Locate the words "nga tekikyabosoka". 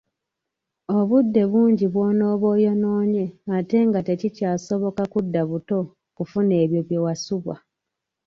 3.87-5.03